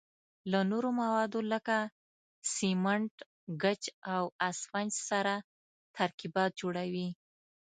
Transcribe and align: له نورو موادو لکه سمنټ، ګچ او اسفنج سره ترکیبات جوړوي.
له 0.51 0.59
نورو 0.71 0.89
موادو 1.01 1.39
لکه 1.53 1.77
سمنټ، 2.55 3.13
ګچ 3.61 3.83
او 4.13 4.23
اسفنج 4.47 4.91
سره 5.09 5.33
ترکیبات 5.95 6.51
جوړوي. 6.61 7.07